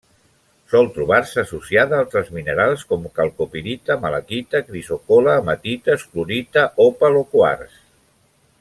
Sol 0.71 0.87
trobar-se 0.93 1.41
associada 1.41 1.95
a 1.97 2.05
altres 2.05 2.31
minerals 2.37 2.85
com: 2.93 3.05
calcopirita, 3.19 3.99
malaquita, 4.07 4.63
crisocol·la, 4.71 5.37
hematites, 5.43 6.07
clorita, 6.15 6.65
òpal 6.89 7.21
o 7.21 7.23
quars. 7.37 7.79